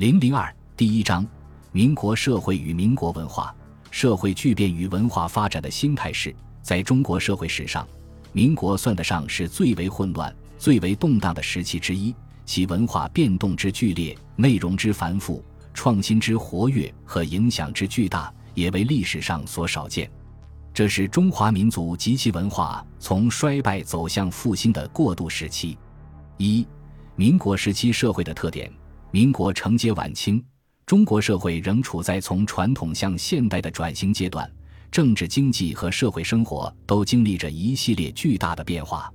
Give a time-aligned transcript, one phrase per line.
[0.00, 1.26] 零零二第一章：
[1.72, 3.54] 民国社会与民国文化。
[3.90, 7.86] 社会巨变与文化发展的新态势，在中国社会史上，
[8.32, 12.14] 民国算得上是最为混乱、最为动荡的时期之一。
[12.46, 15.44] 其文化变动之剧烈，内容之繁复，
[15.74, 20.10] 创新之活跃和影响之巨大，也为历史上所少见。
[20.72, 25.76] 这是中华民族及其文化从衰败走向复兴的过渡时期。
[26.38, 26.66] 一、
[27.16, 28.72] 民国时期社会的特点。
[29.12, 30.40] 民国承接晚清，
[30.86, 34.48] 中国社会仍处在从传统向现代的转型阶段，
[34.88, 39.12] 政治、经济和社会生活都经历着一系列巨大的变化。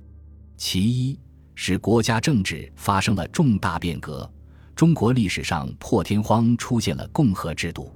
[0.58, 1.18] 其一
[1.54, 4.30] 是国家政治发生了重大变革，
[4.74, 7.90] 中国历史上破天荒出现了共和制度。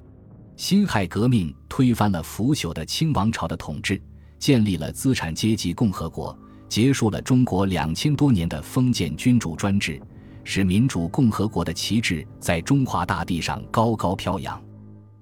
[0.57, 4.01] 辛亥革命推翻了腐朽的清王朝的统治，
[4.39, 6.35] 建立了资产阶级共和国，
[6.67, 10.01] 结束了中国两千多年的封建君主专制。
[10.45, 14.61] 使民主共和国的旗帜在中华大地上高高飘扬。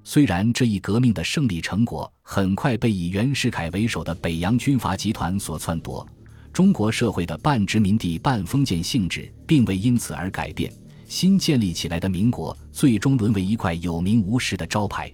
[0.05, 6.07] 虽然这一革命的胜利成果很快被以袁世凯为首的北洋军阀集团所篡夺，
[6.51, 10.73] 中国社会的半殖民地半封建性质并未因此而改变。
[11.07, 15.13] 新建立起来的民国最终沦为一块有名无实的招牌。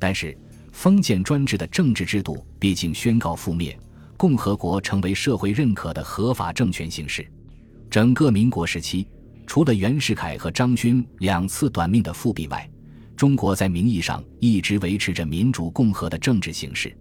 [0.00, 0.36] 但是，
[0.72, 3.78] 封建专制的政治制度毕竟宣告覆灭，
[4.16, 7.24] 共和国成为社会认可的合法政权形式。
[7.88, 9.06] 整个民国时期。
[9.46, 12.68] 除了袁世凯和张勋两次短命的复辟外，
[13.16, 16.96] 中国在名义上一直维持着民主共和的政治形式。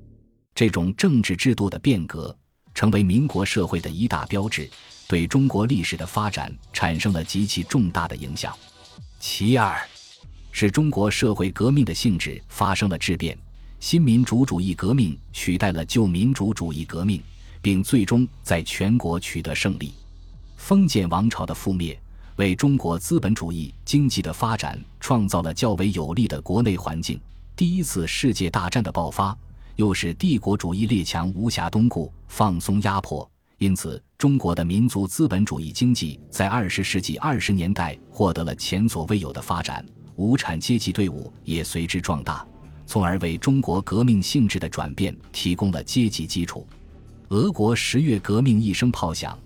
[0.53, 2.35] 这种政治制度的变革
[2.75, 4.69] 成为民国社会的一大标志，
[5.07, 8.55] 对中国历史的发展产生了极其重大的影响。
[9.19, 9.75] 其二，
[10.51, 13.35] 是中国社会革命的性质发生了质变，
[13.79, 17.19] 新民主主义革命取代了旧民主主义革命，
[17.61, 19.93] 并最终在全国取得胜利。
[20.55, 21.99] 封建王朝的覆灭。
[22.37, 27.19] 为中国资本主义经济的发展创造了较为有利的国内环境。
[27.55, 29.37] 第一次世界大战的爆发，
[29.75, 33.29] 又使帝国主义列强无暇东顾，放松压迫。
[33.59, 39.85] 因此，中国的民族资本主义经济在二十世纪二十年代获得了前所未有的发展，
[40.15, 42.45] 无产阶级队伍也随之壮大，
[42.87, 46.67] 从而为中国革命性质的转变提供了阶级基础。
[47.29, 49.37] 俄国十月革命一声炮响。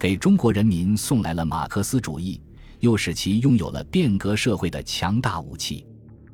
[0.00, 2.40] 给中国人民送来了马克思主义，
[2.78, 5.86] 又使其拥有了变革社会的强大武器。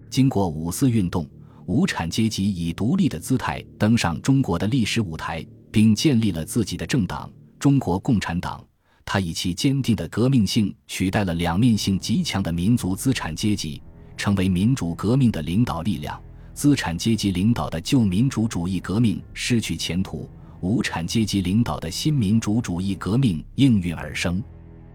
[0.09, 1.29] 经过五四运动，
[1.67, 7.29] 无产阶级以独立的姿态登上中国的历史舞台，并建立了自己的政党——
[7.59, 8.65] 中国共产党。
[9.05, 13.83] 他以其坚定的革命性取代了两面性极强的民族资产阶级，
[14.17, 16.17] 成为民主革命的领导力量。
[16.55, 20.31] 资产阶级领导的旧民主主义革命失去前途。
[20.61, 24.43] 无产阶级领导的新民主主义革命应运而生，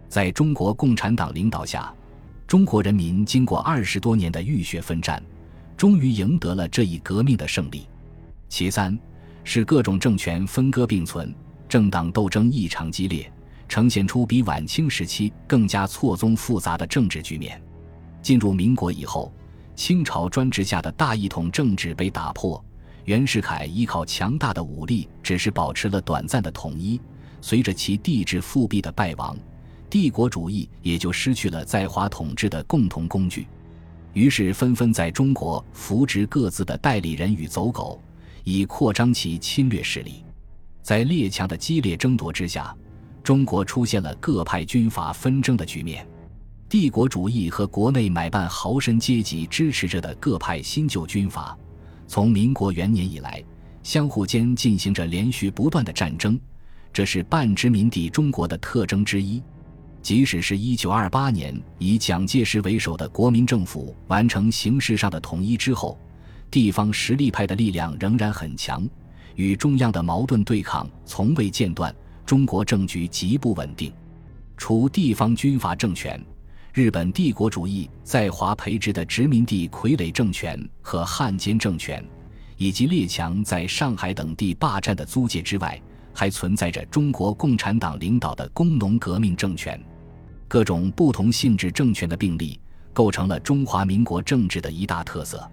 [0.09, 1.93] 在中国共产党领导下，
[2.47, 5.23] 中国人民经过二十多年的浴血奋战，
[5.77, 7.87] 终于赢得了这一革命的胜利。
[8.49, 8.97] 其三，
[9.43, 11.33] 是各种政权分割并存，
[11.69, 13.31] 政党斗争异常激烈，
[13.69, 17.61] 呈现出比晚清时期更加错综复杂的政治局面。
[18.21, 19.31] 进入民国以后，
[19.75, 22.63] 清朝专制下的大一统政治被打破。
[23.05, 26.99] 袁世凯依靠强大的武力，只是保持了短暂的统一。
[27.41, 29.35] 随着其帝制复辟的败亡，
[29.89, 33.47] 帝国主义也就失去了在华统治的共同工具。
[34.13, 37.99] 于是，纷纷在中国扶植各自的代理人与走狗，
[38.43, 40.23] 以扩张其侵略势力。
[40.83, 42.75] 在列强的激烈争夺之下，
[43.23, 46.05] 中国出现了各派军阀纷争的局面。
[46.69, 51.57] 帝国主义和国内买办豪绅阶级支持着的各派新旧军阀。
[52.07, 53.43] 从民国元年以来，
[53.83, 56.39] 相互间进行着连续不断的战争，
[56.91, 59.41] 这是半殖民地中国的特征之一。
[60.01, 65.97] 即使是一九二八年以蒋介石为首的国民政府完成形式上的统一之后，
[66.49, 68.87] 地方实力派的力量仍然很强，
[69.35, 71.95] 与中央的矛盾对抗从未间断，
[72.25, 73.93] 中国政局极不稳定。
[74.57, 76.19] 除地方军阀政权。
[76.73, 82.01] 日本帝国主义在华培植的殖民地傀儡政权和汉奸政权，
[82.55, 85.77] 以及列强在上海等地霸占的租界之外，
[86.13, 89.77] 还存在着中国共产党领导的工农革命政权。
[90.47, 92.57] 各种不同性质政权的并立，
[92.93, 95.45] 构成了中华民国政治的一大特色。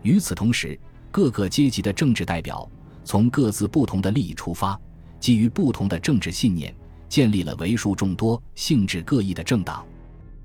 [0.00, 0.80] 与此同时，
[1.10, 2.66] 各个阶级的政治代表
[3.04, 4.80] 从各自不同的利益出发，
[5.20, 6.74] 基于不同的政治信念，
[7.06, 9.84] 建立了为数众多、性质各异的政党。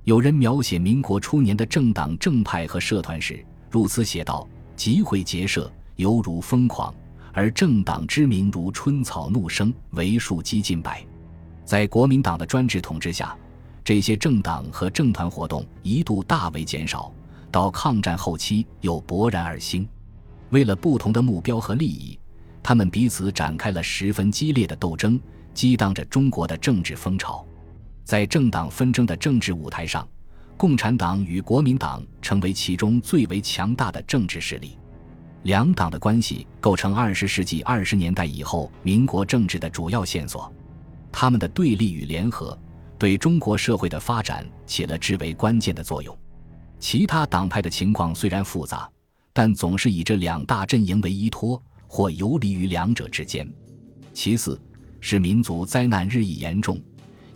[0.05, 6.91] 有人描写民国初年的政党正派和社团时，如此写道：“集会结社，犹如疯狂；
[7.33, 11.05] 而政党之名如春草怒生，为数几近百。”
[11.65, 13.37] 在国民党的专制统治下，
[13.83, 17.13] 这些政党和政团活动一度大为减少，
[17.51, 19.87] 到抗战后期又勃然而兴。
[20.49, 22.17] 为了不同的目标和利益，
[22.63, 25.19] 他们彼此展开了十分激烈的斗争，
[25.53, 27.45] 激荡着中国的政治风潮。
[28.09, 30.09] 在政党纷争的政治舞台上，
[30.57, 34.79] 共产党与国民党成为其中最为强大的政治势力。
[35.44, 40.51] 两党的关系构成二十世纪二十年代以后民国政治的主要线索。
[41.11, 42.57] 他们的对立与联合，
[42.97, 46.17] 对中国社会的发展起了至为关键的作用。
[46.79, 48.89] 其他党派的情况虽然复杂。
[49.31, 53.47] 但总是以这两大阵营为依托，或游离于两者之间。
[54.15, 54.59] 其次，
[55.00, 56.81] 是民族灾难日益严重，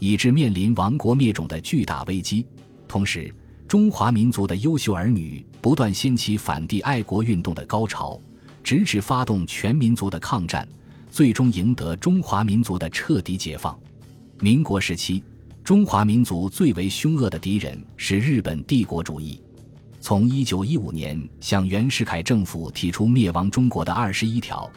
[0.03, 2.45] 以致面临亡国灭种的巨大危机。
[2.89, 3.33] 同时，
[3.69, 8.19] 中华民族的优秀儿女不断掀起反帝爱国运动的高潮，
[8.61, 10.67] 直至发动全民族的抗战，
[11.09, 13.79] 最终赢得中华民族的彻底解放。
[14.41, 15.23] 民国时期，
[15.63, 19.41] 中华民族最为凶恶的敌人是日本帝国主义。
[20.01, 24.69] 从一九一五年向袁世凯政府提出灭亡中国的二十一条，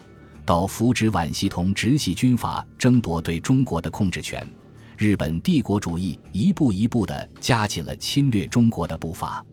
[0.44, 4.48] 到扶植皖系统直系军阀争夺对中国的控制权，
[4.96, 9.44] 日本帝国主义一步一步地加紧了侵略中国的步伐。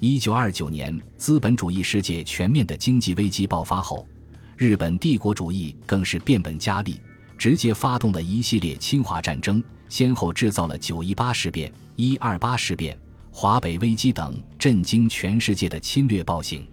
[0.00, 4.06] 一九二九年，资本主义世界全面的经济危机爆发后，
[4.54, 7.00] 日本帝国主义更是变本加厉，
[7.38, 12.94] 直接发动了一系列侵华战争，先后制造了九一八事变、一二八事变。
[13.30, 16.68] 华北危机等震惊全世界的侵略暴行。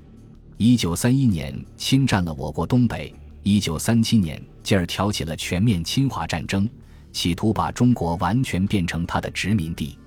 [0.57, 6.69] 一九三一年侵占了我国东北，一九三七年进而挑起了全面侵华战争，
[7.11, 9.97] 企图把中国完全变成他的殖民地。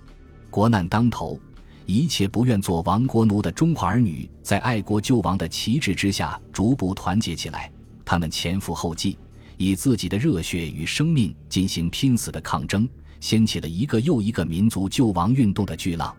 [0.50, 1.38] 国难当头，
[1.86, 7.70] 一切不愿做亡国奴的中华儿女，在爱国救亡的旗帜之下逐步团结起来。
[8.04, 9.16] 他们前赴后继，
[9.56, 12.88] 以自己的热血与生命进行拼死的抗争，
[13.20, 16.14] 掀起了一个又一个民族救亡运动的巨浪。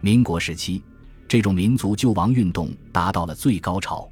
[0.00, 0.82] 民国时期，
[1.28, 4.08] 这种民族救亡运动达到了最高潮。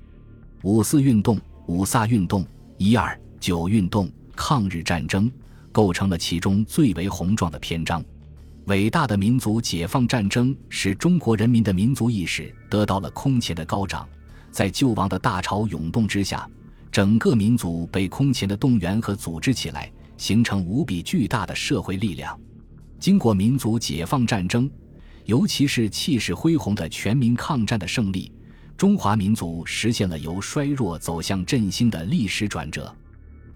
[0.63, 2.45] 五四运动、五卅运动、
[2.77, 5.31] 一二九运动、抗日战争，
[5.75, 8.01] 构成了其中最为宏壮的篇章。
[8.67, 14.09] 伟大的民族解放战争使中国人民的民族意识得到了空前的高涨，
[14.53, 16.49] 在救亡的大潮涌动之下，
[16.93, 22.39] 整个民族被空前的动员和组织起来，形成无比巨大的社会力量。
[23.01, 24.71] 经过民族解放战争。
[25.27, 28.31] 尤其是气势恢宏的全民抗战的胜利，
[28.77, 32.95] 中华民族实现了由衰弱走向振兴的历史转折。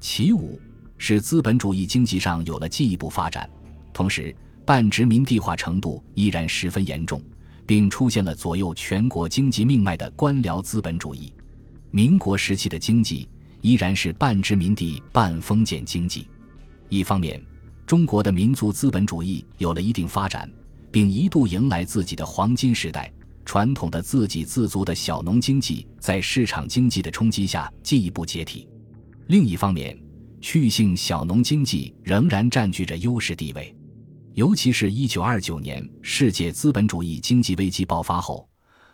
[0.01, 0.59] 其五
[0.99, 3.49] 使资本主义经济上有了进一步发展，
[3.93, 4.35] 同时
[4.67, 7.23] 半殖民地化程度依然十分严重，
[7.65, 11.33] 并出现了左右全国经济命脉的官僚资本主义。
[11.91, 13.27] 民国时期的经济
[13.63, 16.29] 依然是半殖民地半封建经济。
[16.89, 17.43] 一方面，
[17.87, 20.51] 中国的民族资本主义有了一定发展。
[20.91, 23.13] 并一度迎来自己的黄金时代，
[23.45, 28.67] 传统的自给自足的小农经济在市场经济的冲击下进一步解体。
[29.27, 29.95] 另一方面，
[30.41, 33.75] 区域性小农经济仍然占据着优势地位，
[34.35, 38.49] 尤其是一九二九年世界资本主义经济危机爆发后，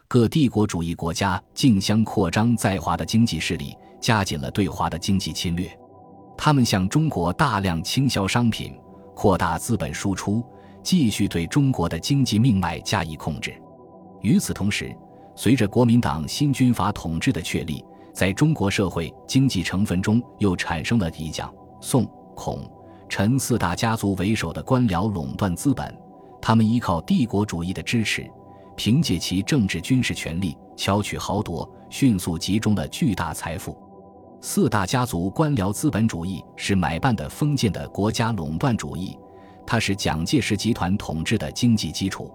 [0.08, 5.70] 各帝国主义国家竞相扩张在华的经济势力，加紧了对华的经济侵略。
[6.36, 8.74] 他们向中国大量倾销商品，
[9.14, 10.44] 扩大资本输出。
[10.82, 13.58] 继续对中国的经济命脉加以控制。
[14.20, 14.94] 与此同时，
[15.34, 17.82] 随着国民党新军阀统治的确立，
[18.14, 22.06] 在中国社会经济成分中又产生了以蒋、宋、
[22.36, 22.60] 孔、
[23.08, 25.92] 陈四大家族为首的官僚垄断资本。
[26.40, 28.30] 他们依靠帝国主义的支持，
[28.76, 33.76] 凭借其政治军事权力，巧取豪夺，迅速集中了巨大财富。
[34.40, 39.18] 四大家族官僚资本主义是买办的封建的国家垄断主义。
[39.66, 42.30] 它是蒋介石集团统治的经济基础，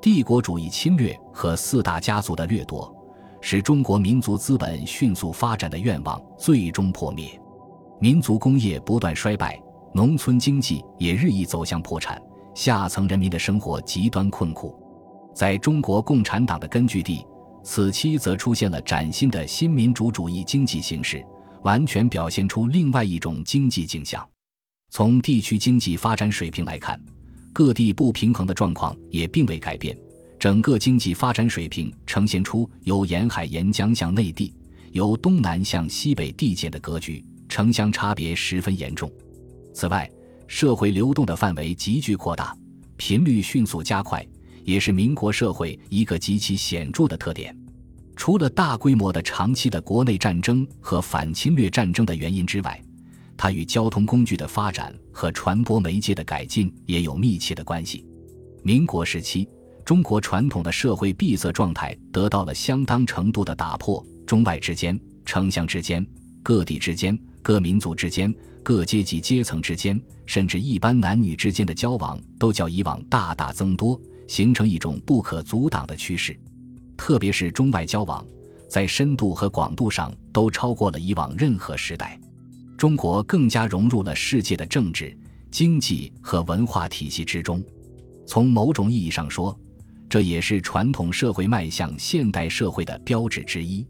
[0.00, 2.94] 帝国主义侵略和四大家族的掠夺，
[3.40, 7.40] 使中国民族资本迅速发展的愿望最终破灭，
[8.00, 9.60] 民族工业不断衰败，
[9.94, 12.20] 农村经济也日益走向破产，
[12.54, 14.78] 下层人民的生活极端困苦。
[15.34, 17.24] 在中国共产党的根据地，
[17.62, 21.24] 此期则出现了崭新的新民主主义经济形势，
[21.62, 24.26] 完全表现出另外一种经济景象。
[24.90, 27.00] 从地区经济发展水平来看，
[27.52, 29.96] 各地不平衡的状况也并未改变，
[30.40, 34.54] 整个经济发展水平呈现出由沿海沿江向内地、
[34.92, 39.12] 由东南向西北递减的格局，城乡差别十分严重。
[39.74, 40.10] 此外，
[40.48, 42.56] 社会流动的范围急剧扩大，
[42.96, 44.26] 频率迅速加快，
[44.64, 47.54] 也是民国社会一个极其显著的特点。
[48.16, 52.82] 除了大规模的长期的国内战争和反侵略战争的原因之外，
[53.36, 58.06] 它与交通工具的发展和传播媒介的改进也有密切的关系。
[58.62, 59.46] 民国时期，
[59.84, 66.06] 中国传统的社会闭塞状态得到了相当程度的打破，中外之间、城乡之间、
[66.42, 68.32] 各地之间、各民族之间、
[68.62, 76.38] 各阶级阶层之间，甚至一般男女之间的交往，都较以往大大增多，形成一种不可阻挡的趋势。
[76.96, 78.24] 特别是中外交往，
[78.68, 82.20] 在深度和广度上都超过了以往任何时代。
[82.76, 85.16] 中国更加融入了世界的政治、
[85.50, 87.62] 经济和文化体系之中。
[88.26, 89.58] 从某种意义上说，
[90.10, 93.86] 这也是传统社会迈向现代社会的标志之一。